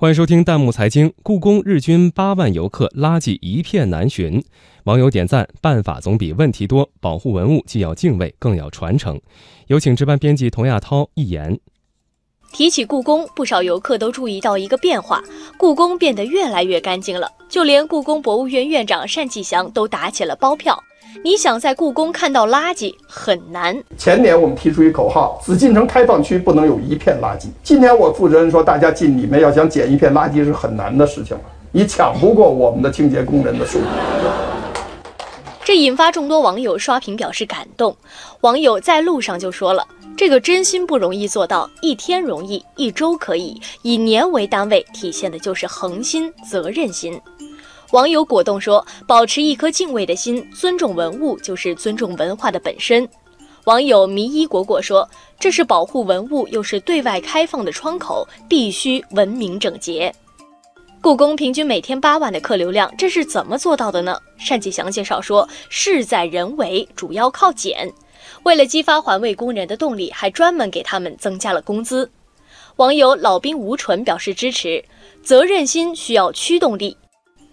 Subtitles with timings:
[0.00, 1.12] 欢迎收听弹幕财经。
[1.24, 4.40] 故宫日均八万游客，垃圾一片难寻。
[4.84, 6.88] 网友点赞：办法总比问题多。
[7.00, 9.20] 保护文物既要敬畏，更要传承。
[9.66, 11.58] 有请值班编辑童亚涛一言。
[12.52, 15.20] 提起故宫，不少游客都注意到一个变化：
[15.56, 17.28] 故宫变得越来越干净了。
[17.48, 20.80] 就连故宫博物院院长单霁翔都打起了包票。
[21.24, 23.76] 你想在故宫看到垃圾很难。
[23.96, 27.46] 前年我们提出一口号：紫禁城开放区不能有一片垃圾。
[27.62, 31.42] 今天我负责人说，大家进里面要想捡一片垃圾是很难的事情了，
[31.72, 33.80] 你抢不过我们的清洁工人的数。
[35.64, 37.94] 这引发众多网友刷屏表示感动。
[38.40, 39.86] 网友在路上就说了
[40.16, 47.20] ：“这个真心不容易做到，一天容易，一周可以，以年为单位，体现的就是恒心、责任心。”
[47.92, 53.08] 网友果冻说：“保持一颗敬畏的心，尊重文物就是尊重文化的本身。”
[53.64, 55.08] 网友迷一果果说
[55.40, 60.14] ：“这是保护文物，又是对外开放的窗口，必须文明整洁。”
[61.00, 64.18] 故宫平均每天八万的客流量，这是怎么做到的呢？
[64.46, 67.90] 单霁翔介绍说：“事在人为，主要靠捡。
[68.42, 72.10] 为了激发环卫工人的动力，还专门给他们增加了工资。”
[72.76, 74.84] 网友老兵吴纯表示支持
[75.24, 76.94] ：“责任心需要驱动力。”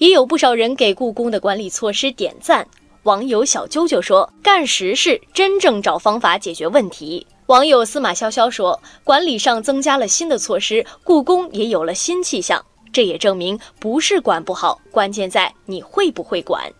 [0.00, 2.66] 也有不少人给故宫的管理措施点赞。
[3.02, 12.64] 网友小啾啾说：“干实事，真正找方法解决问题。”网友司马潇潇说：“管理上增加了新的措施，故宫也有了新气象。
[12.90, 16.72] 这也证明不是管不好，关键在你会不会管。”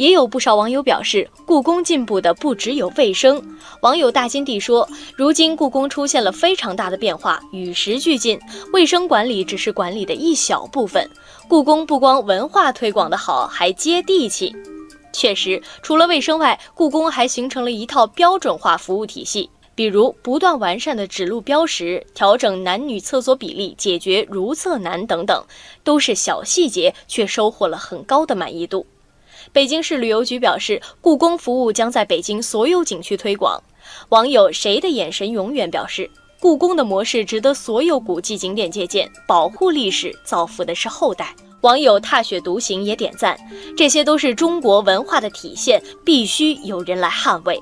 [0.00, 3.38] 也有不少网友表示，故宫进步的不只有卫生。
[3.82, 8.40] 网友大金地说，如今故宫出现了非常大的变化，与时俱进，
[8.72, 11.06] 卫生管理只是管理的一小部分。
[11.46, 14.56] 故宫不光文化推广的好，还接地气。
[15.12, 25.44] 确实，除了卫生外，故宫还形成了一套标准化服务体系，比如不断完善的指路标识、调整男女厕所比例、解决如厕难等等，
[25.84, 28.86] 都是小细节，却收获了很高的满意度。
[29.52, 33.62] 北京市旅游局表示，故宫服务将在北京所有景区推广。
[34.10, 41.34] 网友谁的眼神永远表示，故宫的模式值得所有古迹景点借鉴，保护历史，造福的是后代。
[41.62, 43.38] 网友踏雪独行也点赞，
[43.76, 47.60] 这些都是中国文化的体现，必须有人来捍卫。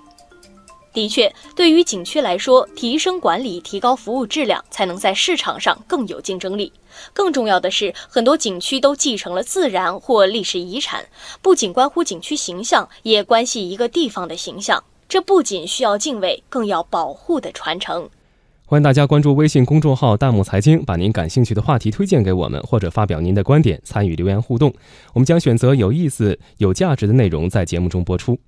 [0.93, 6.73] 的确，对于景区来说，提升管理、提高服务质量，才能在市场上更有竞争力。
[7.13, 11.05] 更重要的是，很多景区都继承了自然或历史遗产，
[11.41, 14.83] 不仅关乎景区形象，也关系一个地方的形象。
[15.09, 18.09] 这不仅需要敬畏，更要保护的传承。
[18.67, 24.71] 欢迎大家关注微信公众号“弹幕财经”，把您感兴趣的话题推荐给我们，或者发表您的观点，参与留言互动。
[25.15, 28.39] 我们将选择有意思、有价值的内容在节目中播出。